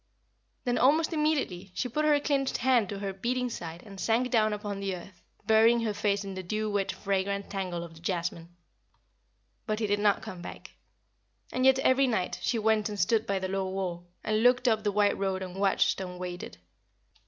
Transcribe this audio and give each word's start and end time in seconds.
Then 0.63 0.79
almost 0.79 1.13
immediately 1.13 1.69
she 1.75 1.87
put 1.87 2.05
her 2.05 2.19
clinched 2.19 2.57
hand 2.57 2.89
to 2.89 2.97
her 2.97 3.13
beating 3.13 3.51
side 3.51 3.83
and 3.83 3.99
sank 3.99 4.31
down 4.31 4.51
upon 4.51 4.79
the 4.79 4.95
earth, 4.95 5.21
burying 5.45 5.81
her 5.81 5.93
face 5.93 6.23
in 6.25 6.33
the 6.33 6.41
dew 6.41 6.71
wet 6.71 6.91
fragrant 6.91 7.51
tangle 7.51 7.83
of 7.83 7.93
the 7.93 7.99
jasmine. 7.99 8.49
But 9.67 9.77
he 9.79 9.85
did 9.85 9.99
not 9.99 10.23
come 10.23 10.41
back. 10.41 10.71
And 11.51 11.67
yet 11.67 11.77
every 11.77 12.07
night 12.07 12.39
she 12.41 12.57
went 12.57 12.89
and 12.89 12.99
stood 12.99 13.27
by 13.27 13.37
the 13.37 13.47
low 13.47 13.69
wall, 13.69 14.07
and 14.23 14.41
looked 14.41 14.67
up 14.67 14.83
the 14.83 14.91
white 14.91 15.15
road 15.19 15.43
and 15.43 15.55
watched 15.55 16.01
and 16.01 16.17
waited. 16.17 16.57